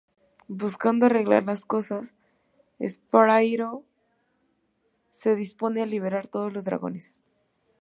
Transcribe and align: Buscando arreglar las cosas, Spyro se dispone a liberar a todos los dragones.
Buscando 0.47 1.05
arreglar 1.05 1.43
las 1.43 1.63
cosas, 1.63 2.15
Spyro 2.83 3.83
se 5.11 5.35
dispone 5.35 5.83
a 5.83 5.85
liberar 5.85 6.25
a 6.25 6.29
todos 6.29 6.51
los 6.51 6.65
dragones. 6.65 7.19